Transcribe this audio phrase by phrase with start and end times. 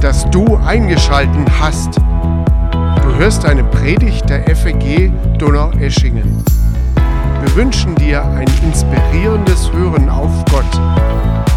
[0.00, 1.96] dass du eingeschalten hast.
[1.96, 6.42] Du hörst eine Predigt der FEG Donaueschingen.
[7.42, 10.80] Wir wünschen dir ein inspirierendes Hören auf Gott.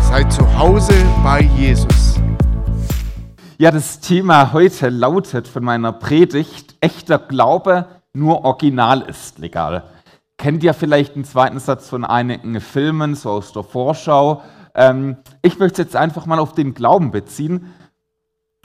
[0.09, 0.93] Sei zu Hause
[1.23, 2.19] bei Jesus.
[3.57, 9.85] Ja, das Thema heute lautet von meiner Predigt, echter Glaube nur original ist legal.
[10.37, 14.41] Kennt ihr vielleicht einen zweiten Satz von einigen Filmen, so aus der Vorschau?
[14.75, 17.73] Ähm, ich möchte jetzt einfach mal auf den Glauben beziehen.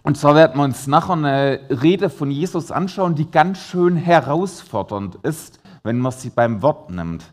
[0.09, 5.17] Und zwar werden wir uns nachher eine Rede von Jesus anschauen, die ganz schön herausfordernd
[5.17, 7.31] ist, wenn man sie beim Wort nimmt.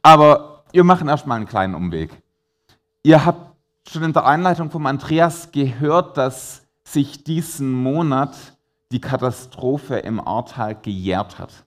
[0.00, 2.22] Aber wir machen erstmal einen kleinen Umweg.
[3.02, 3.54] Ihr habt
[3.86, 8.34] schon in der Einleitung von Andreas gehört, dass sich diesen Monat
[8.90, 11.66] die Katastrophe im Ahrtal gejährt hat.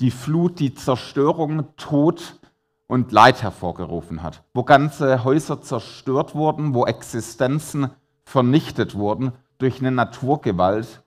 [0.00, 2.40] Die Flut, die Zerstörung, Tod
[2.88, 7.90] und Leid hervorgerufen hat, wo ganze Häuser zerstört wurden, wo Existenzen
[8.24, 11.02] vernichtet wurden durch eine Naturgewalt,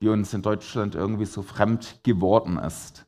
[0.00, 3.06] die uns in Deutschland irgendwie so fremd geworden ist.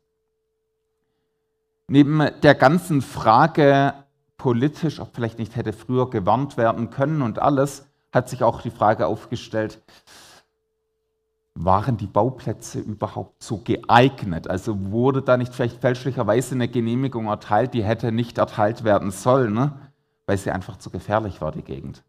[1.89, 3.95] Neben der ganzen Frage
[4.37, 8.71] politisch, ob vielleicht nicht hätte früher gewarnt werden können und alles, hat sich auch die
[8.71, 9.81] Frage aufgestellt,
[11.55, 14.49] waren die Bauplätze überhaupt so geeignet?
[14.49, 19.53] Also wurde da nicht vielleicht fälschlicherweise eine Genehmigung erteilt, die hätte nicht erteilt werden sollen,
[19.53, 19.73] ne?
[20.27, 22.03] weil sie einfach zu gefährlich war, die Gegend.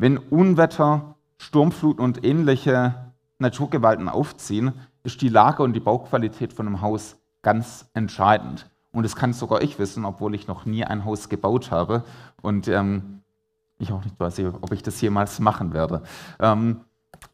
[0.00, 6.80] Wenn Unwetter, Sturmflut und ähnliche Naturgewalten aufziehen, ist die Lage und die Bauqualität von einem
[6.80, 8.70] Haus ganz entscheidend.
[8.92, 12.02] Und das kann sogar ich wissen, obwohl ich noch nie ein Haus gebaut habe
[12.40, 13.20] und ähm,
[13.78, 16.02] ich auch nicht weiß, ob ich das jemals machen werde.
[16.38, 16.80] Ähm,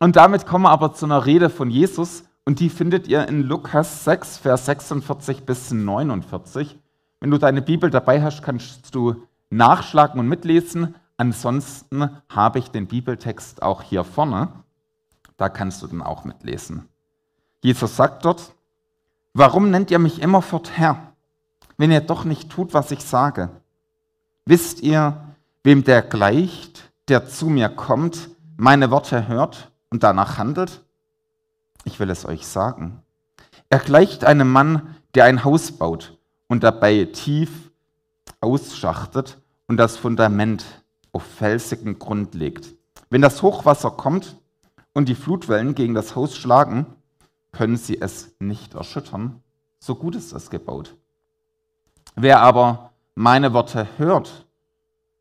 [0.00, 3.42] und damit kommen wir aber zu einer Rede von Jesus und die findet ihr in
[3.42, 6.76] Lukas 6, Vers 46 bis 49.
[7.20, 10.96] Wenn du deine Bibel dabei hast, kannst du nachschlagen und mitlesen.
[11.16, 14.48] Ansonsten habe ich den Bibeltext auch hier vorne.
[15.36, 16.88] Da kannst du dann auch mitlesen.
[17.62, 18.54] Jesus sagt dort,
[19.34, 21.12] warum nennt ihr mich immerfort Herr,
[21.78, 23.50] wenn ihr doch nicht tut, was ich sage?
[24.44, 30.84] Wisst ihr, wem der gleicht, der zu mir kommt, meine Worte hört und danach handelt?
[31.84, 33.02] Ich will es euch sagen.
[33.68, 37.50] Er gleicht einem Mann, der ein Haus baut und dabei tief
[38.40, 40.64] ausschachtet und das Fundament
[41.16, 42.74] auf felsigen Grund legt.
[43.08, 44.36] Wenn das Hochwasser kommt
[44.92, 46.84] und die Flutwellen gegen das Haus schlagen,
[47.52, 49.42] können sie es nicht erschüttern.
[49.78, 50.94] So gut ist es gebaut.
[52.16, 54.46] Wer aber meine Worte hört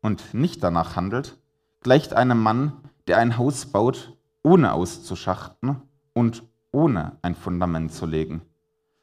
[0.02, 1.38] und nicht danach handelt,
[1.80, 2.74] gleicht einem Mann,
[3.06, 5.80] der ein Haus baut ohne auszuschachten
[6.12, 6.42] und
[6.72, 8.42] ohne ein Fundament zu legen.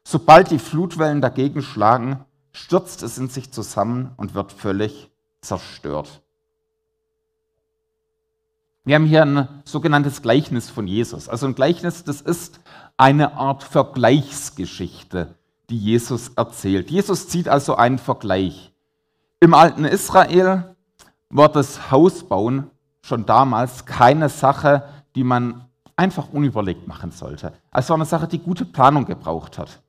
[0.07, 5.09] Sobald die Flutwellen dagegen schlagen, stürzt es in sich zusammen und wird völlig
[5.41, 6.22] zerstört.
[8.85, 11.29] Wir haben hier ein sogenanntes Gleichnis von Jesus.
[11.29, 12.59] Also ein Gleichnis, das ist
[12.97, 15.35] eine Art Vergleichsgeschichte,
[15.69, 16.91] die Jesus erzählt.
[16.91, 18.73] Jesus zieht also einen Vergleich.
[19.39, 20.75] Im alten Israel
[21.29, 22.69] war das Hausbauen
[23.01, 24.83] schon damals keine Sache,
[25.15, 27.53] die man einfach unüberlegt machen sollte.
[27.71, 29.81] Es war eine Sache, die gute Planung gebraucht hat.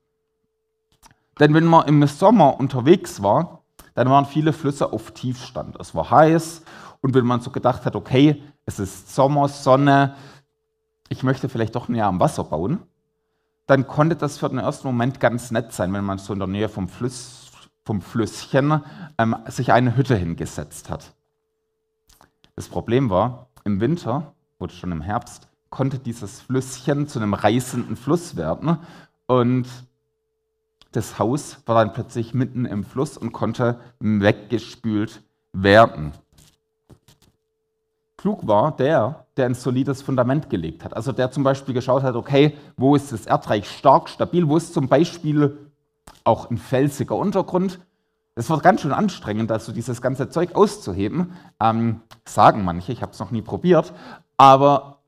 [1.41, 5.77] Denn wenn man im Sommer unterwegs war, dann waren viele Flüsse auf Tiefstand.
[5.81, 6.63] Es war heiß
[7.01, 10.15] und wenn man so gedacht hat, okay, es ist Sommer, Sonne,
[11.09, 12.83] ich möchte vielleicht doch näher am Wasser bauen,
[13.67, 16.49] dann konnte das für den ersten Moment ganz nett sein, wenn man so in der
[16.49, 17.51] Nähe vom, Fluss,
[17.85, 18.83] vom Flüsschen
[19.19, 21.15] ähm, sich eine Hütte hingesetzt hat.
[22.57, 27.97] Das Problem war, im Winter oder schon im Herbst, konnte dieses Flüsschen zu einem reißenden
[27.97, 28.79] Fluss werden
[29.27, 29.67] und
[30.93, 36.13] das Haus war dann plötzlich mitten im Fluss und konnte weggespült werden.
[38.25, 40.97] Klug war der, der ein solides Fundament gelegt hat.
[40.97, 44.73] Also der zum Beispiel geschaut hat, okay, wo ist das Erdreich stark, stabil, wo ist
[44.73, 45.71] zum Beispiel
[46.25, 47.81] auch ein felsiger Untergrund.
[48.35, 51.35] Das war ganz schön anstrengend, also dieses ganze Zeug auszuheben.
[51.61, 53.93] Ähm, sagen manche, ich habe es noch nie probiert,
[54.39, 55.01] aber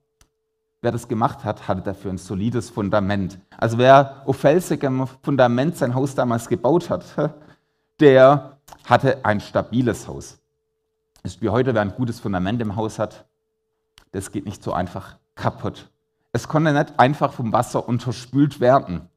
[0.83, 3.39] wer das gemacht hat, hatte dafür ein solides Fundament.
[3.57, 7.07] Also wer auf felsigem Fundament sein Haus damals gebaut hat,
[7.99, 10.39] der hatte ein stabiles Haus.
[11.27, 13.27] Ist wie heute, wer ein gutes Fundament im Haus hat,
[14.13, 15.91] das geht nicht so einfach kaputt.
[16.31, 19.09] Es konnte nicht einfach vom Wasser unterspült werden.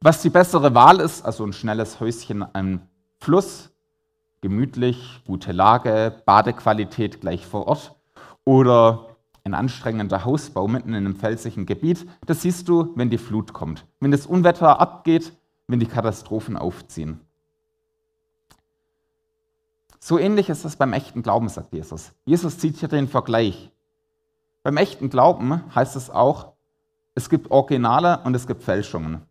[0.00, 2.80] Was die bessere Wahl ist, also ein schnelles Häuschen am
[3.20, 3.70] Fluss,
[4.40, 7.94] gemütlich, gute Lage, Badequalität gleich vor Ort
[8.44, 13.52] oder ein anstrengender Hausbau mitten in einem felsigen Gebiet, das siehst du, wenn die Flut
[13.52, 15.32] kommt, wenn das Unwetter abgeht,
[15.68, 17.20] wenn die Katastrophen aufziehen.
[20.06, 22.12] So ähnlich ist das beim echten Glauben, sagt Jesus.
[22.26, 23.70] Jesus zieht hier den Vergleich.
[24.62, 26.52] beim echten Glauben heißt es auch,
[27.14, 29.22] es gibt Originale und es gibt Fälschungen.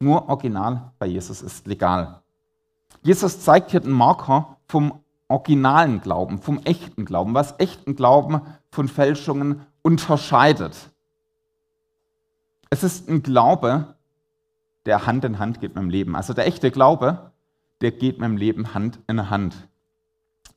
[0.00, 2.22] Nur Original bei Jesus ist legal.
[3.02, 4.98] Jesus zeigt hier den Marker vom
[5.28, 8.40] originalen Glauben, vom echten Glauben, was echten Glauben
[8.72, 10.90] von Fälschungen unterscheidet.
[12.68, 13.94] Es ist ein Glaube,
[14.86, 16.16] der Hand in Hand geht mit dem Leben.
[16.16, 17.30] Also der echte Glaube,
[17.80, 19.67] der geht mit dem Leben Hand in Hand.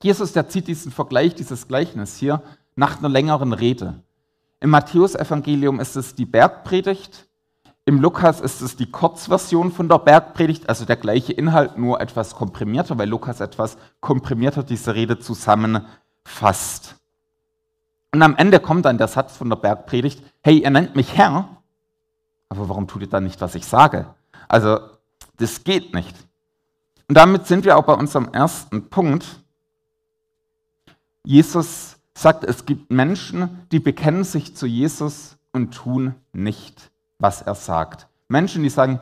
[0.04, 2.42] Jesus, der zieht diesen Vergleich, dieses Gleichnis hier
[2.76, 4.02] nach einer längeren Rede.
[4.60, 7.28] Im Matthäusevangelium ist es die Bergpredigt,
[7.86, 12.36] im Lukas ist es die Kurzversion von der Bergpredigt, also der gleiche Inhalt, nur etwas
[12.36, 16.96] komprimierter, weil Lukas etwas komprimierter diese Rede zusammenfasst.
[18.14, 21.58] Und am Ende kommt dann der Satz von der Bergpredigt, hey, ihr nennt mich Herr,
[22.50, 24.14] aber warum tut ihr dann nicht, was ich sage?
[24.48, 24.80] Also,
[25.38, 26.16] das geht nicht.
[27.08, 29.41] Und damit sind wir auch bei unserem ersten Punkt.
[31.24, 37.56] Jesus sagt, es gibt Menschen, die bekennen sich zu Jesus und tun nicht, was er
[37.56, 38.08] sagt.
[38.28, 39.00] Menschen, die sagen,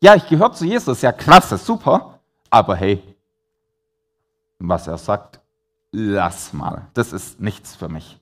[0.00, 2.20] ja, ich gehöre zu Jesus, ja, klasse, super,
[2.50, 3.02] aber hey,
[4.58, 5.40] was er sagt,
[5.92, 8.20] lass mal, das ist nichts für mich.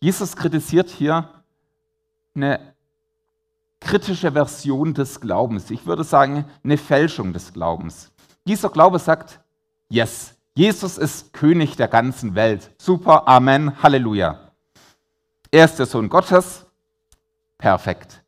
[0.00, 1.28] Jesus kritisiert hier
[2.34, 2.74] eine
[3.80, 5.70] kritische Version des Glaubens.
[5.70, 8.10] Ich würde sagen, eine Fälschung des Glaubens.
[8.46, 9.40] Dieser Glaube sagt,
[9.88, 12.70] yes, Jesus ist König der ganzen Welt.
[12.78, 14.50] Super, Amen, Halleluja.
[15.50, 16.66] Er ist der Sohn Gottes.
[17.56, 18.22] Perfekt.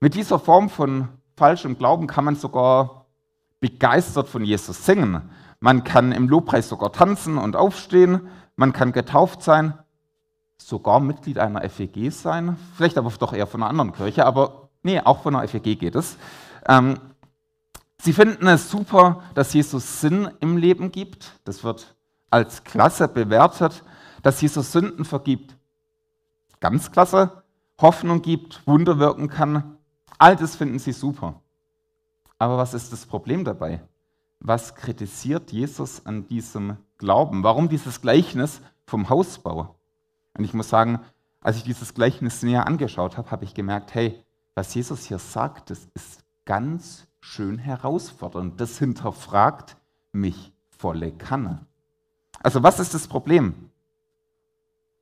[0.00, 3.06] Mit dieser Form von falschem Glauben kann man sogar
[3.60, 5.30] begeistert von Jesus singen.
[5.60, 8.28] Man kann im Lobpreis sogar tanzen und aufstehen.
[8.54, 9.74] Man kann getauft sein,
[10.58, 12.56] sogar Mitglied einer FEG sein.
[12.76, 15.94] Vielleicht aber doch eher von einer anderen Kirche, aber nee, auch von einer FEG geht
[15.94, 16.16] es.
[16.68, 16.98] Ähm,
[18.06, 21.40] Sie finden es super, dass Jesus Sinn im Leben gibt.
[21.42, 21.96] Das wird
[22.30, 23.82] als klasse bewertet,
[24.22, 25.56] dass Jesus Sünden vergibt.
[26.60, 27.42] Ganz klasse.
[27.80, 29.76] Hoffnung gibt, Wunder wirken kann.
[30.18, 31.42] All das finden Sie super.
[32.38, 33.82] Aber was ist das Problem dabei?
[34.38, 37.42] Was kritisiert Jesus an diesem Glauben?
[37.42, 39.74] Warum dieses Gleichnis vom Hausbau?
[40.38, 41.00] Und ich muss sagen,
[41.40, 44.24] als ich dieses Gleichnis näher angeschaut habe, habe ich gemerkt, hey,
[44.54, 48.60] was Jesus hier sagt, das ist ganz schön herausfordernd.
[48.60, 49.76] Das hinterfragt
[50.12, 51.66] mich volle Kanne.
[52.42, 53.70] Also was ist das Problem?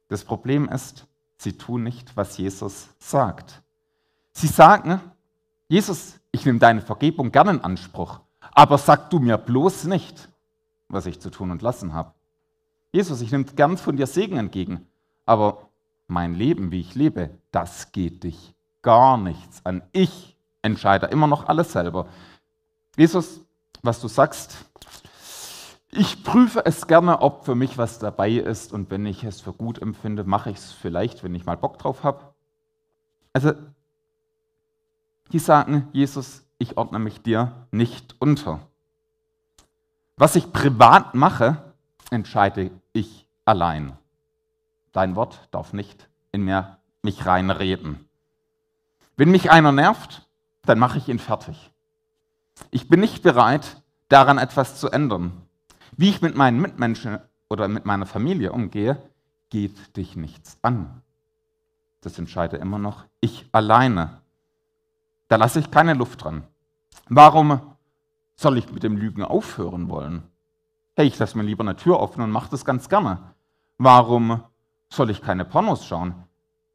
[0.08, 1.06] Das Problem ist,
[1.36, 3.62] sie tun nicht, was Jesus sagt.
[4.32, 5.00] Sie sagen,
[5.68, 8.20] Jesus, ich nehme deine Vergebung gerne in Anspruch,
[8.52, 10.28] aber sag du mir bloß nicht,
[10.88, 12.14] was ich zu tun und lassen habe.
[12.92, 14.86] Jesus, ich nehme gern von dir Segen entgegen,
[15.26, 15.68] aber
[16.06, 19.82] mein Leben, wie ich lebe, das geht dich gar nichts an.
[19.92, 20.33] Ich
[20.64, 22.06] entscheide immer noch alles selber.
[22.96, 23.40] Jesus,
[23.82, 24.64] was du sagst,
[25.90, 29.52] ich prüfe es gerne, ob für mich was dabei ist und wenn ich es für
[29.52, 32.34] gut empfinde, mache ich es vielleicht, wenn ich mal Bock drauf habe.
[33.32, 33.52] Also,
[35.32, 38.60] die sagen, Jesus, ich ordne mich dir nicht unter.
[40.16, 41.74] Was ich privat mache,
[42.10, 43.96] entscheide ich allein.
[44.92, 48.08] Dein Wort darf nicht in mir mich reinreden.
[49.16, 50.23] Wenn mich einer nervt,
[50.66, 51.70] dann mache ich ihn fertig.
[52.70, 55.32] Ich bin nicht bereit, daran etwas zu ändern.
[55.96, 59.02] Wie ich mit meinen Mitmenschen oder mit meiner Familie umgehe,
[59.50, 61.02] geht dich nichts an.
[62.00, 64.20] Das entscheide immer noch ich alleine.
[65.28, 66.44] Da lasse ich keine Luft dran.
[67.08, 67.60] Warum
[68.36, 70.22] soll ich mit dem Lügen aufhören wollen?
[70.96, 73.18] Hey, ich lasse mir lieber eine Tür offen und mache das ganz gerne.
[73.78, 74.42] Warum
[74.90, 76.14] soll ich keine Pornos schauen?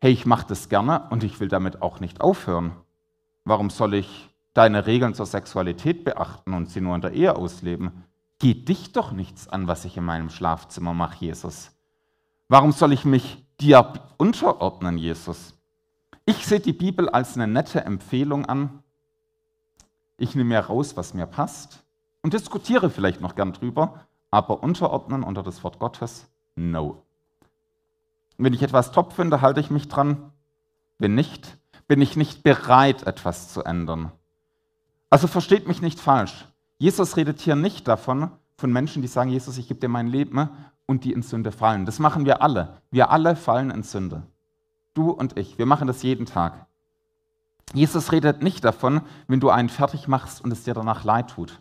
[0.01, 2.71] Hey, ich mache das gerne und ich will damit auch nicht aufhören.
[3.49, 8.03] Warum soll ich deine Regeln zur Sexualität beachten und sie nur in der Ehe ausleben?
[8.37, 11.71] Geht dich doch nichts an, was ich in meinem Schlafzimmer mache, Jesus.
[12.47, 15.55] Warum soll ich mich dir unterordnen, Jesus?
[16.25, 18.83] Ich sehe die Bibel als eine nette Empfehlung an.
[20.17, 21.83] Ich nehme mir raus, was mir passt
[22.21, 27.01] und diskutiere vielleicht noch gern drüber, aber unterordnen unter das Wort Gottes, no.
[28.37, 30.33] Wenn ich etwas top finde, halte ich mich dran.
[30.99, 31.58] Wenn nicht,
[31.89, 34.11] bin ich nicht bereit, etwas zu ändern.
[35.09, 36.47] Also versteht mich nicht falsch.
[36.77, 40.49] Jesus redet hier nicht davon, von Menschen, die sagen, Jesus, ich gebe dir mein Leben
[40.85, 41.87] und die in Sünde fallen.
[41.87, 42.81] Das machen wir alle.
[42.91, 44.21] Wir alle fallen in Sünde.
[44.93, 46.67] Du und ich, wir machen das jeden Tag.
[47.73, 51.59] Jesus redet nicht davon, wenn du einen fertig machst und es dir danach leid tut.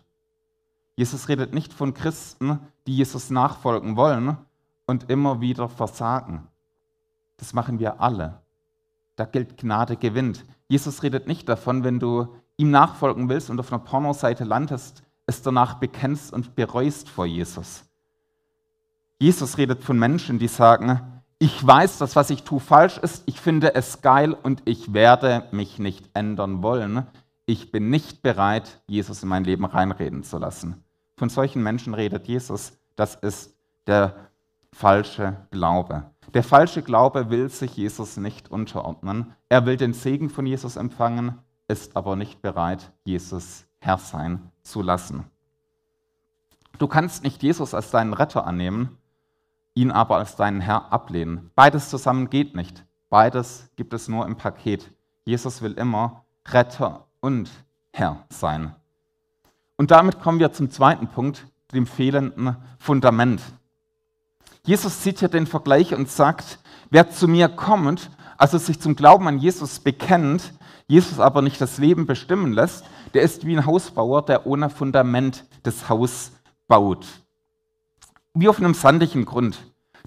[0.95, 4.37] Jesus redet nicht von Christen, die Jesus nachfolgen wollen
[4.85, 6.47] und immer wieder versagen.
[7.37, 8.41] Das machen wir alle
[9.19, 10.45] da gilt Gnade gewinnt.
[10.69, 15.41] Jesus redet nicht davon, wenn du ihm nachfolgen willst und auf einer Pornoseite landest, es
[15.41, 17.83] danach bekennst und bereust vor Jesus.
[19.19, 21.01] Jesus redet von Menschen, die sagen,
[21.41, 23.23] Ich weiß, dass was ich tue falsch ist.
[23.25, 27.07] Ich finde es geil und ich werde mich nicht ändern wollen.
[27.45, 30.83] Ich bin nicht bereit, Jesus in mein Leben reinreden zu lassen.
[31.17, 32.73] Von solchen Menschen redet Jesus.
[32.95, 33.55] Das ist
[33.87, 34.15] der
[34.73, 36.11] falsche Glaube.
[36.33, 39.33] Der falsche Glaube will sich Jesus nicht unterordnen.
[39.49, 44.81] Er will den Segen von Jesus empfangen, ist aber nicht bereit, Jesus Herr sein zu
[44.81, 45.25] lassen.
[46.77, 48.97] Du kannst nicht Jesus als deinen Retter annehmen,
[49.73, 51.51] ihn aber als deinen Herr ablehnen.
[51.55, 52.85] Beides zusammen geht nicht.
[53.09, 54.91] Beides gibt es nur im Paket.
[55.25, 57.49] Jesus will immer Retter und
[57.91, 58.75] Herr sein.
[59.77, 63.41] Und damit kommen wir zum zweiten Punkt, dem fehlenden Fundament.
[64.69, 66.59] Jesus zieht hier den Vergleich und sagt,
[66.91, 70.53] wer zu mir kommt, also sich zum Glauben an Jesus bekennt,
[70.85, 72.85] Jesus aber nicht das Leben bestimmen lässt,
[73.15, 76.33] der ist wie ein Hausbauer, der ohne Fundament das Haus
[76.67, 77.07] baut.
[78.35, 79.57] Wie auf einem sandigen Grund.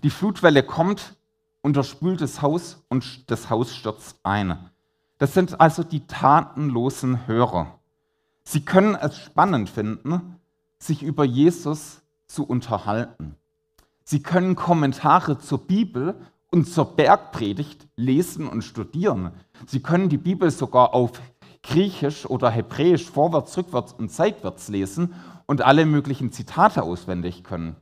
[0.05, 1.17] Die Flutwelle kommt,
[1.63, 4.71] unterspült das Haus und das Haus stürzt ein.
[5.19, 7.81] Das sind also die tatenlosen Hörer.
[8.45, 10.37] Sie können es spannend finden,
[10.79, 13.35] sich über Jesus zu unterhalten.
[14.05, 16.15] Sie können Kommentare zur Bibel
[16.51, 19.33] und zur Bergpredigt lesen und studieren.
[19.67, 21.13] Sie können die Bibel sogar auf
[21.63, 25.15] Griechisch oder Hebräisch vorwärts, rückwärts und seitwärts lesen
[25.47, 27.77] und alle möglichen Zitate auswendig können.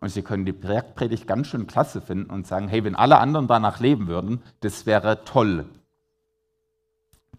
[0.00, 3.48] Und sie können die Bergpredigt ganz schön klasse finden und sagen, hey, wenn alle anderen
[3.48, 5.66] danach leben würden, das wäre toll.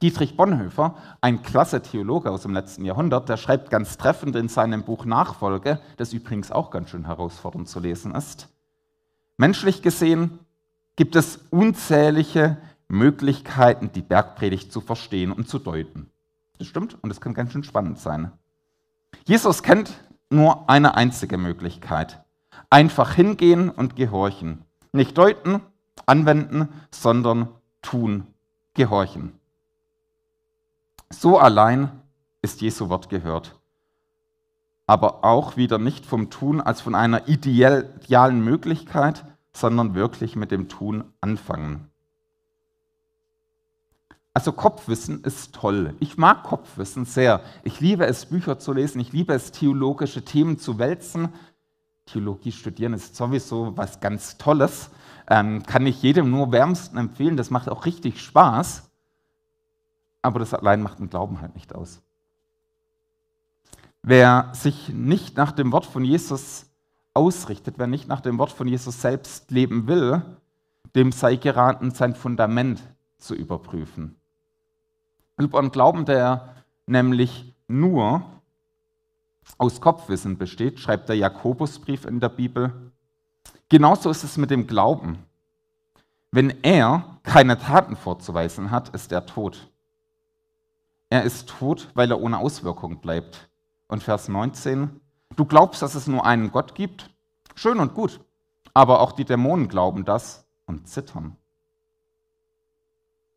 [0.01, 4.83] Dietrich Bonhoeffer, ein klasse Theologe aus dem letzten Jahrhundert, der schreibt ganz treffend in seinem
[4.83, 8.47] Buch Nachfolge, das übrigens auch ganz schön herausfordernd zu lesen ist.
[9.37, 10.39] Menschlich gesehen
[10.95, 16.09] gibt es unzählige Möglichkeiten, die Bergpredigt zu verstehen und zu deuten.
[16.57, 18.31] Das stimmt und es kann ganz schön spannend sein.
[19.25, 19.93] Jesus kennt
[20.29, 22.23] nur eine einzige Möglichkeit.
[22.69, 24.65] Einfach hingehen und gehorchen.
[24.91, 25.61] Nicht deuten,
[26.05, 27.49] anwenden, sondern
[27.81, 28.27] tun,
[28.73, 29.38] gehorchen.
[31.11, 31.91] So allein
[32.41, 33.59] ist Jesu Wort gehört.
[34.85, 40.69] Aber auch wieder nicht vom Tun als von einer idealen Möglichkeit, sondern wirklich mit dem
[40.69, 41.89] Tun anfangen.
[44.33, 45.95] Also Kopfwissen ist toll.
[45.99, 47.41] Ich mag Kopfwissen sehr.
[47.63, 48.99] Ich liebe es, Bücher zu lesen.
[48.99, 51.29] Ich liebe es, theologische Themen zu wälzen.
[52.05, 54.91] Theologie studieren ist sowieso was ganz Tolles.
[55.27, 57.37] Ähm, kann ich jedem nur wärmsten empfehlen.
[57.37, 58.88] Das macht auch richtig Spaß
[60.21, 62.01] aber das allein macht den Glauben halt nicht aus.
[64.01, 66.67] Wer sich nicht nach dem Wort von Jesus
[67.13, 70.21] ausrichtet, wer nicht nach dem Wort von Jesus selbst leben will,
[70.95, 72.81] dem sei geraten, sein Fundament
[73.17, 74.15] zu überprüfen.
[75.37, 78.23] Über einen Glauben, der nämlich nur
[79.57, 82.91] aus Kopfwissen besteht, schreibt der Jakobusbrief in der Bibel.
[83.67, 85.19] Genauso ist es mit dem Glauben.
[86.31, 89.69] Wenn er keine Taten vorzuweisen hat, ist er tot.
[91.09, 93.49] Er ist tot, weil er ohne Auswirkung bleibt.
[93.87, 95.01] Und Vers 19,
[95.35, 97.09] du glaubst, dass es nur einen Gott gibt?
[97.55, 98.19] Schön und gut.
[98.73, 101.35] Aber auch die Dämonen glauben das und zittern.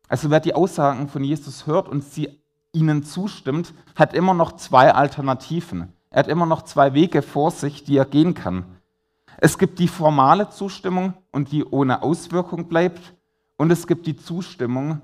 [0.07, 2.39] Also wer die Aussagen von Jesus hört und sie
[2.71, 5.93] ihnen zustimmt, hat immer noch zwei Alternativen.
[6.11, 8.65] Er hat immer noch zwei Wege vor sich, die er gehen kann.
[9.37, 13.15] Es gibt die formale Zustimmung und die ohne Auswirkung bleibt.
[13.57, 15.01] Und es gibt die Zustimmung,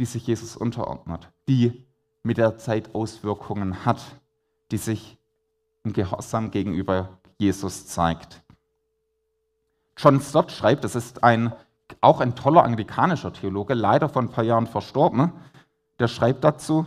[0.00, 1.84] die sich Jesus unterordnet, die
[2.22, 4.00] mit der Zeit Auswirkungen hat,
[4.70, 5.18] die sich
[5.84, 8.42] im Gehorsam gegenüber Jesus zeigt.
[9.96, 11.52] John Stott schreibt, das ist ein,
[12.00, 15.32] auch ein toller anglikanischer Theologe, leider vor ein paar Jahren verstorben,
[15.98, 16.86] der schreibt dazu,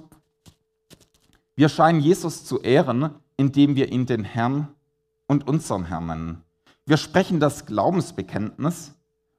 [1.55, 4.69] wir scheinen Jesus zu ehren, indem wir ihn den Herrn
[5.27, 6.43] und unseren Herrn nennen.
[6.87, 8.95] Wir sprechen das Glaubensbekenntnis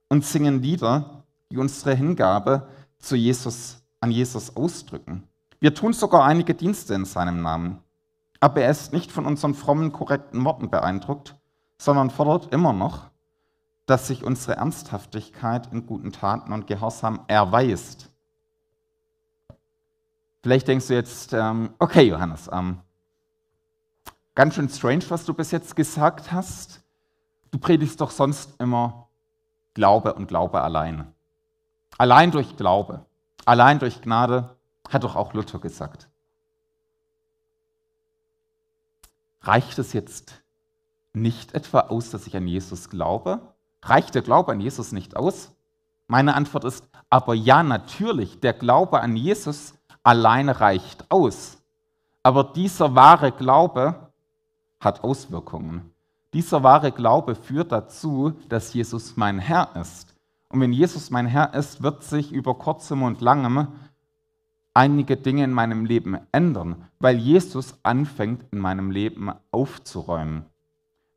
[0.08, 2.68] und singen Lieder, die unsere Hingabe
[3.04, 5.28] zu Jesus, an Jesus ausdrücken.
[5.60, 7.80] Wir tun sogar einige Dienste in seinem Namen.
[8.40, 11.34] Aber er ist nicht von unseren frommen, korrekten Worten beeindruckt,
[11.78, 13.10] sondern fordert immer noch,
[13.86, 18.10] dass sich unsere Ernsthaftigkeit in guten Taten und Gehorsam erweist.
[20.42, 22.80] Vielleicht denkst du jetzt, ähm, okay, Johannes, ähm,
[24.34, 26.82] ganz schön strange, was du bis jetzt gesagt hast.
[27.50, 29.08] Du predigst doch sonst immer
[29.72, 31.13] Glaube und Glaube allein.
[31.98, 33.04] Allein durch Glaube,
[33.44, 34.56] allein durch Gnade,
[34.88, 36.08] hat doch auch Luther gesagt.
[39.42, 40.42] Reicht es jetzt
[41.12, 43.40] nicht etwa aus, dass ich an Jesus glaube?
[43.82, 45.52] Reicht der Glaube an Jesus nicht aus?
[46.06, 51.58] Meine Antwort ist, aber ja, natürlich, der Glaube an Jesus allein reicht aus.
[52.22, 54.10] Aber dieser wahre Glaube
[54.80, 55.90] hat Auswirkungen.
[56.32, 60.13] Dieser wahre Glaube führt dazu, dass Jesus mein Herr ist.
[60.54, 63.72] Und wenn Jesus mein Herr ist, wird sich über kurzem und langem
[64.72, 70.44] einige Dinge in meinem Leben ändern, weil Jesus anfängt in meinem Leben aufzuräumen.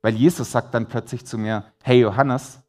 [0.02, 2.64] Weil Jesus sagt dann plötzlich zu mir, hey Johannes,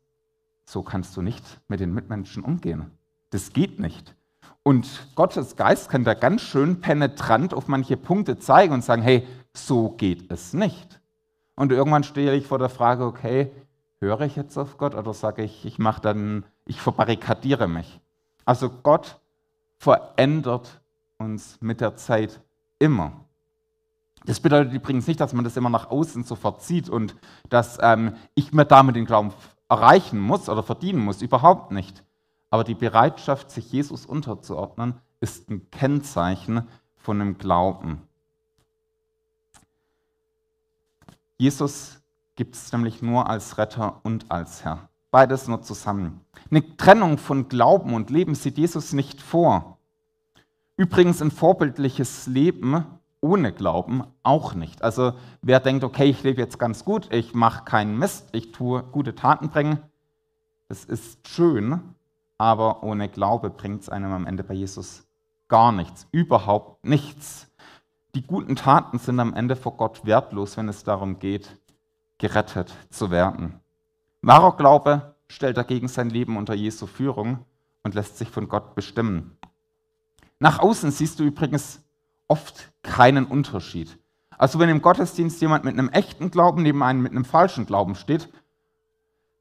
[0.67, 2.91] so kannst du nicht mit den Mitmenschen umgehen.
[3.31, 4.15] Das geht nicht.
[4.63, 9.27] Und Gottes Geist kann da ganz schön penetrant auf manche Punkte zeigen und sagen, hey,
[9.55, 11.01] so geht es nicht.
[11.57, 13.51] Und irgendwann stehe ich vor der Frage, okay,
[14.01, 18.01] höre ich jetzt auf Gott oder sage ich, ich mache dann, ich verbarrikadiere mich.
[18.45, 19.21] Also Gott
[19.79, 20.81] verändert
[21.19, 22.41] uns mit der Zeit
[22.79, 23.25] immer.
[24.25, 27.17] Das bedeutet übrigens nicht, dass man das immer nach außen so verzieht und
[27.49, 29.33] dass ähm, ich mir damit den Glauben
[29.69, 31.23] erreichen muss oder verdienen muss.
[31.23, 32.05] Überhaupt nicht.
[32.51, 38.03] Aber die Bereitschaft, sich Jesus unterzuordnen, ist ein Kennzeichen von einem Glauben.
[41.39, 42.01] Jesus
[42.35, 44.89] gibt es nämlich nur als Retter und als Herr.
[45.11, 46.21] Beides nur zusammen.
[46.51, 49.79] Eine Trennung von Glauben und Leben sieht Jesus nicht vor.
[50.77, 52.85] Übrigens ein vorbildliches Leben
[53.21, 54.83] ohne Glauben auch nicht.
[54.83, 58.83] Also wer denkt, okay, ich lebe jetzt ganz gut, ich mache keinen Mist, ich tue
[58.83, 59.81] gute Taten bringen,
[60.69, 61.81] das ist schön,
[62.37, 65.09] aber ohne Glaube bringt es einem am Ende bei Jesus
[65.49, 67.51] gar nichts, überhaupt nichts.
[68.15, 71.57] Die guten Taten sind am Ende vor Gott wertlos, wenn es darum geht,
[72.19, 73.61] gerettet zu werden.
[74.23, 77.45] Wahrer Glaube stellt dagegen sein Leben unter Jesu Führung
[77.83, 79.37] und lässt sich von Gott bestimmen.
[80.41, 81.83] Nach außen siehst du übrigens
[82.27, 83.99] oft keinen Unterschied.
[84.37, 87.95] Also wenn im Gottesdienst jemand mit einem echten Glauben neben einem mit einem falschen Glauben
[87.95, 88.29] steht,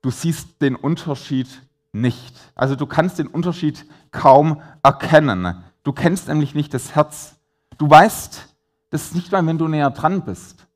[0.02, 1.48] du siehst den Unterschied
[1.92, 2.36] nicht.
[2.56, 5.64] Also du kannst den Unterschied kaum erkennen.
[5.84, 7.36] Du kennst nämlich nicht das Herz.
[7.78, 8.56] Du weißt
[8.90, 10.66] das nicht mal, wenn du näher dran bist.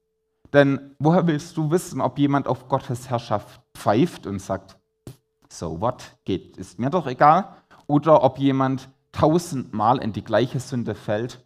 [0.54, 4.78] Denn woher willst du wissen, ob jemand auf Gottes Herrschaft pfeift und sagt,
[5.50, 7.56] so what, geht, ist mir doch egal,
[7.88, 11.44] oder ob jemand tausendmal in die gleiche Sünde fällt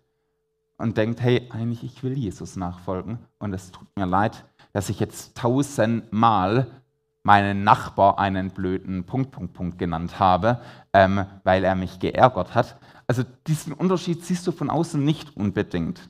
[0.78, 5.00] und denkt, hey, eigentlich ich will Jesus nachfolgen und es tut mir leid, dass ich
[5.00, 6.68] jetzt tausendmal
[7.24, 10.62] meinen Nachbar einen blöden Punkt, Punkt, Punkt genannt habe,
[10.94, 12.78] ähm, weil er mich geärgert hat.
[13.08, 16.10] Also diesen Unterschied siehst du von außen nicht unbedingt.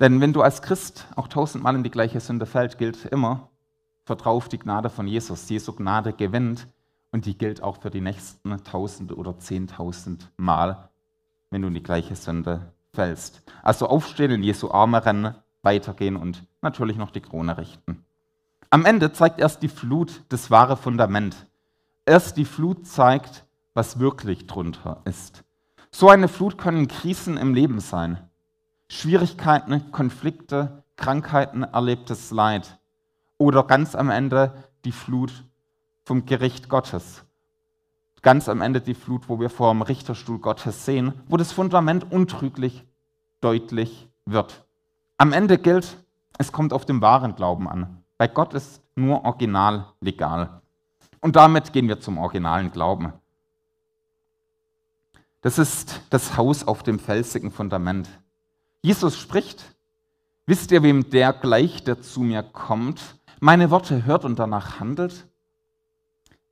[0.00, 3.50] Denn wenn du als Christ auch tausendmal in die gleiche Sünde fällst, gilt immer,
[4.04, 5.48] vertraue auf die Gnade von Jesus.
[5.48, 6.66] Jesu Gnade gewinnt
[7.12, 10.88] und die gilt auch für die nächsten tausend oder zehntausend Mal,
[11.50, 13.42] wenn du in die gleiche Sünde fällst.
[13.62, 18.04] Also aufstehen, in Jesu Arme rennen, weitergehen und natürlich noch die Krone richten.
[18.70, 21.46] Am Ende zeigt erst die Flut das wahre Fundament.
[22.04, 25.44] Erst die Flut zeigt, was wirklich drunter ist.
[25.92, 28.18] So eine Flut können Krisen im Leben sein.
[28.94, 32.78] Schwierigkeiten, Konflikte, Krankheiten, erlebtes Leid.
[33.38, 34.54] Oder ganz am Ende
[34.84, 35.44] die Flut
[36.04, 37.24] vom Gericht Gottes.
[38.22, 42.12] Ganz am Ende die Flut, wo wir vor dem Richterstuhl Gottes sehen, wo das Fundament
[42.12, 42.84] untrüglich
[43.40, 44.64] deutlich wird.
[45.18, 45.96] Am Ende gilt,
[46.38, 48.04] es kommt auf den wahren Glauben an.
[48.16, 50.62] Bei Gott ist nur original legal.
[51.20, 53.12] Und damit gehen wir zum originalen Glauben.
[55.40, 58.08] Das ist das Haus auf dem felsigen Fundament.
[58.84, 59.64] Jesus spricht,
[60.44, 63.00] wisst ihr, wem der gleicht, der zu mir kommt,
[63.40, 65.26] meine Worte hört und danach handelt?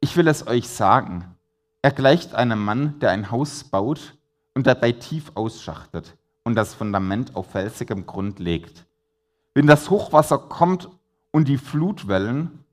[0.00, 1.36] Ich will es euch sagen,
[1.82, 4.16] er gleicht einem Mann, der ein Haus baut
[4.54, 8.86] und dabei tief ausschachtet und das Fundament auf felsigem Grund legt.
[9.52, 10.88] Wenn das Hochwasser kommt
[11.32, 12.64] und die Flutwellen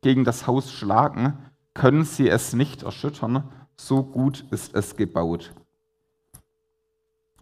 [0.00, 1.38] gegen das Haus schlagen,
[1.72, 5.52] können sie es nicht erschüttern, so gut ist es gebaut.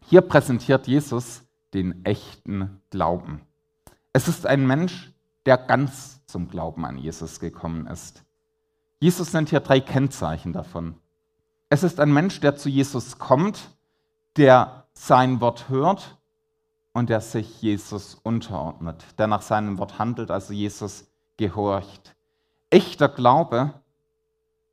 [0.02, 3.40] Hier präsentiert Jesus den echten Glauben.
[4.12, 5.12] Es ist ein Mensch,
[5.46, 8.24] der ganz zum Glauben an Jesus gekommen ist.
[9.00, 10.94] Jesus nennt hier drei Kennzeichen davon.
[11.68, 13.70] Es ist ein Mensch, der zu Jesus kommt,
[14.36, 16.18] der sein Wort hört
[16.92, 21.06] und der sich Jesus unterordnet, der nach seinem Wort handelt, also Jesus
[21.36, 22.14] gehorcht.
[22.70, 23.74] Echter Glaube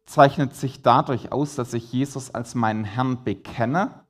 [0.05, 4.05] zeichnet sich dadurch aus, dass ich Jesus als meinen Herrn bekenne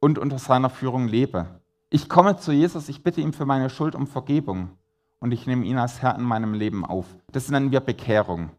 [0.00, 1.60] und unter seiner Führung lebe.
[1.94, 4.70] Ich komme zu Jesus, ich bitte ihn für meine Schuld um Vergebung
[5.20, 7.06] und ich nehme ihn als Herr in meinem Leben auf.
[7.30, 8.50] Das nennen wir Bekehrung.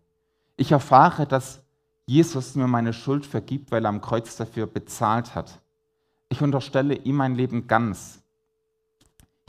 [0.56, 1.62] Ich erfahre, dass
[2.06, 5.60] Jesus mir meine Schuld vergibt, weil er am Kreuz dafür bezahlt hat.
[6.30, 8.24] Ich unterstelle ihm mein Leben ganz.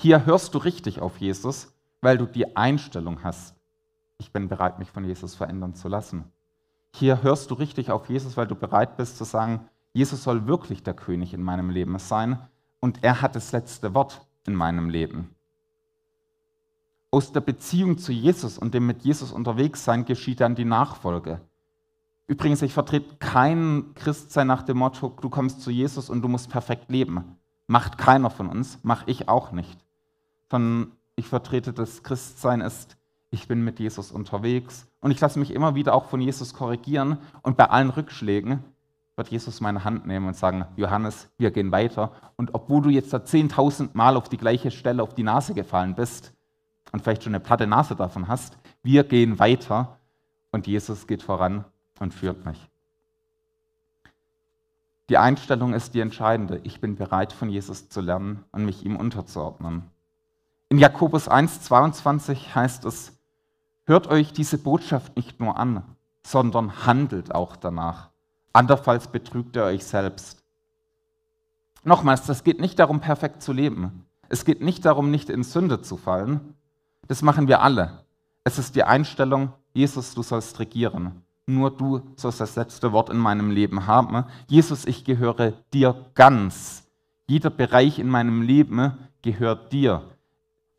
[0.01, 3.55] Hier hörst du richtig auf Jesus, weil du die Einstellung hast,
[4.19, 6.25] ich bin bereit, mich von Jesus verändern zu lassen.
[6.93, 10.83] Hier hörst du richtig auf Jesus, weil du bereit bist zu sagen, Jesus soll wirklich
[10.83, 12.41] der König in meinem Leben sein
[12.81, 15.35] und er hat das letzte Wort in meinem Leben.
[17.11, 21.41] Aus der Beziehung zu Jesus und dem mit Jesus unterwegs sein geschieht dann die Nachfolge.
[22.27, 26.51] Übrigens, ich vertrete kein Christsein nach dem Motto, du kommst zu Jesus und du musst
[26.51, 27.39] perfekt leben.
[27.69, 29.79] Macht keiner von uns, mache ich auch nicht.
[30.51, 32.97] Sondern ich vertrete das Christsein ist,
[33.31, 37.19] ich bin mit Jesus unterwegs und ich lasse mich immer wieder auch von Jesus korrigieren
[37.43, 38.65] und bei allen Rückschlägen
[39.17, 42.13] wird Jesus meine Hand nehmen und sagen, Johannes, wir gehen weiter.
[42.37, 45.95] Und obwohl du jetzt da 10.000 Mal auf die gleiche Stelle auf die Nase gefallen
[45.95, 46.35] bist
[46.93, 49.99] und vielleicht schon eine platte Nase davon hast, wir gehen weiter
[50.53, 51.65] und Jesus geht voran
[51.99, 52.69] und führt mich.
[55.09, 56.61] Die Einstellung ist die entscheidende.
[56.65, 59.85] Ich bin bereit, von Jesus zu lernen und mich ihm unterzuordnen.
[60.69, 63.17] In Jakobus 1,22 heißt es,
[63.85, 65.85] hört euch diese Botschaft nicht nur an,
[66.25, 68.11] sondern handelt auch danach.
[68.57, 70.43] Andernfalls betrügt ihr euch selbst.
[71.85, 74.07] Nochmals, es geht nicht darum, perfekt zu leben.
[74.31, 76.55] Es geht nicht darum, nicht in Sünde zu fallen.
[77.07, 78.07] Das machen wir alle.
[78.45, 81.23] Es ist die Einstellung, Jesus, du sollst regieren.
[81.45, 84.25] Nur du sollst das letzte Wort in meinem Leben haben.
[84.49, 86.89] Jesus, ich gehöre dir ganz.
[87.27, 90.03] Jeder Bereich in meinem Leben gehört dir.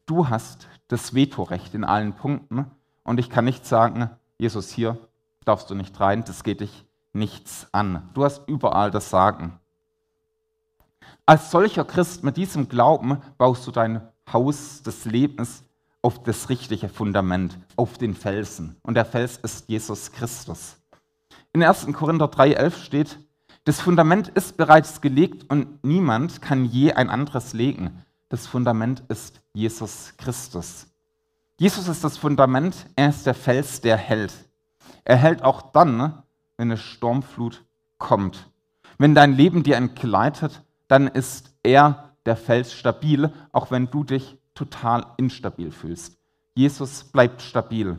[0.08, 2.66] Du hast das Vetorecht in allen Punkten
[3.04, 4.10] und ich kann nicht sagen,
[4.40, 4.98] Jesus, hier
[5.46, 6.87] darfst du nicht rein, das geht dich
[7.18, 8.10] nichts an.
[8.14, 9.60] Du hast überall das Sagen.
[11.26, 14.02] Als solcher Christ mit diesem Glauben baust du dein
[14.32, 15.64] Haus des Lebens
[16.02, 18.78] auf das richtige Fundament, auf den Felsen.
[18.84, 20.78] Und der Fels ist Jesus Christus.
[21.52, 21.88] In 1.
[21.94, 23.20] Korinther 3,11 steht,
[23.66, 28.06] das Fundament ist bereits gelegt und niemand kann je ein anderes legen.
[28.30, 30.88] Das Fundament ist Jesus Christus.
[31.60, 34.34] Jesus ist das Fundament, er ist der Fels, der hält.
[35.04, 36.24] Er hält auch dann,
[36.58, 37.64] wenn eine Sturmflut
[37.98, 38.50] kommt.
[38.98, 44.38] Wenn dein Leben dir entgleitet, dann ist er der Fels stabil, auch wenn du dich
[44.54, 46.18] total instabil fühlst.
[46.56, 47.98] Jesus bleibt stabil.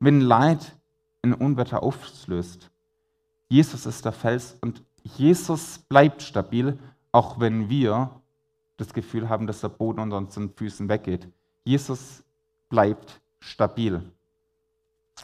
[0.00, 0.76] Wenn Leid
[1.22, 2.70] ein Unwetter auflöst,
[3.48, 6.78] Jesus ist der Fels und Jesus bleibt stabil,
[7.12, 8.10] auch wenn wir
[8.76, 11.28] das Gefühl haben, dass der Boden unter unseren Füßen weggeht.
[11.64, 12.22] Jesus
[12.68, 14.02] bleibt stabil.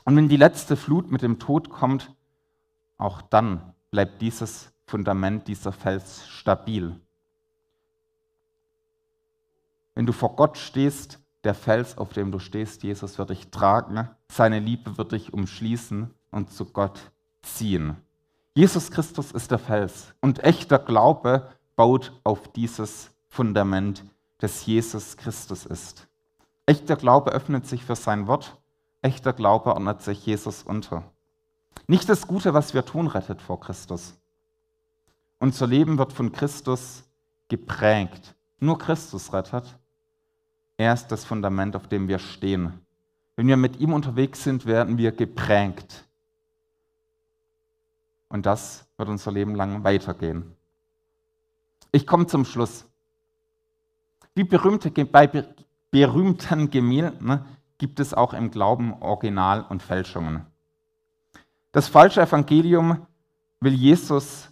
[0.04, 2.12] Und wenn die letzte Flut mit dem Tod kommt,
[2.98, 7.00] auch dann bleibt dieses Fundament, dieser Fels stabil.
[9.94, 14.08] Wenn du vor Gott stehst, der Fels, auf dem du stehst, Jesus wird dich tragen,
[14.30, 17.96] seine Liebe wird dich umschließen und zu Gott ziehen.
[18.54, 24.04] Jesus Christus ist der Fels und echter Glaube baut auf dieses Fundament,
[24.38, 26.08] das Jesus Christus ist.
[26.66, 28.56] Echter Glaube öffnet sich für sein Wort,
[29.02, 31.04] echter Glaube ordnet sich Jesus unter.
[31.86, 34.14] Nicht das Gute, was wir tun, rettet vor Christus.
[35.38, 37.04] Unser Leben wird von Christus
[37.48, 38.34] geprägt.
[38.58, 39.78] Nur Christus rettet.
[40.76, 42.80] Er ist das Fundament, auf dem wir stehen.
[43.36, 46.04] Wenn wir mit ihm unterwegs sind, werden wir geprägt.
[48.28, 50.56] Und das wird unser Leben lang weitergehen.
[51.92, 52.86] Ich komme zum Schluss.
[54.34, 55.46] Wie berühmte, bei
[55.90, 57.46] berühmten Gemälden ne,
[57.78, 60.46] gibt es auch im Glauben Original und Fälschungen.
[61.74, 63.04] Das falsche Evangelium
[63.58, 64.48] will Jesus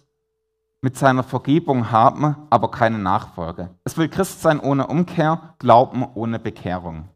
[0.81, 3.69] mit seiner Vergebung haben, aber keine Nachfolge.
[3.85, 7.07] Es will Christ sein ohne Umkehr, Glauben ohne Bekehrung.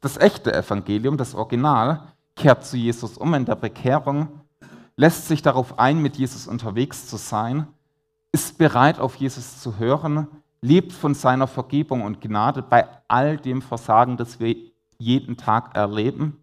[0.00, 4.40] Das echte Evangelium, das Original, kehrt zu Jesus um in der Bekehrung,
[4.96, 7.68] lässt sich darauf ein, mit Jesus unterwegs zu sein,
[8.32, 10.26] ist bereit, auf Jesus zu hören,
[10.60, 14.56] lebt von seiner Vergebung und Gnade bei all dem Versagen, das wir
[14.98, 16.40] jeden Tag erleben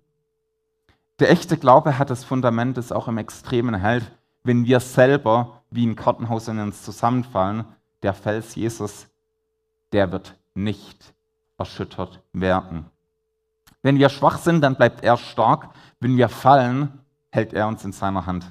[1.19, 4.11] der echte Glaube hat das Fundament, das auch im Extremen hält,
[4.43, 7.65] wenn wir selber wie ein Kartenhaus in uns zusammenfallen.
[8.03, 9.07] Der Fels Jesus,
[9.91, 11.13] der wird nicht
[11.57, 12.85] erschüttert werden.
[13.81, 15.69] Wenn wir schwach sind, dann bleibt er stark.
[15.99, 16.99] Wenn wir fallen,
[17.31, 18.45] hält er uns in seiner Hand.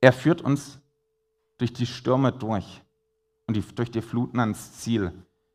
[0.00, 0.78] Er führt uns
[1.58, 2.82] durch die Stürme durch
[3.46, 5.12] und die, durch die Fluten ans Ziel.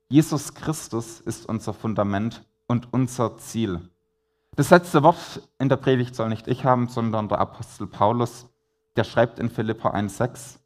[0.10, 3.90] Jesus Christus ist unser Fundament und unser Ziel.
[4.58, 8.48] Das letzte Wort in der Predigt soll nicht ich haben, sondern der Apostel Paulus,
[8.96, 10.58] der schreibt in Philippa 1,6: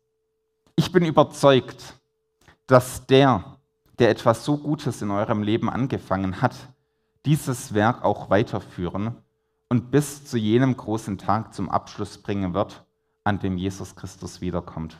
[0.78, 1.96] Ich bin überzeugt,
[2.68, 3.58] dass der,
[4.00, 6.56] der etwas so Gutes in eurem Leben angefangen hat,
[7.26, 9.18] dieses Werk auch weiterführen
[9.68, 12.86] und bis zu jenem großen Tag zum Abschluss bringen wird,
[13.26, 14.96] an dem Jesus Christus wiederkommt.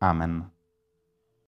[0.00, 0.50] Amen.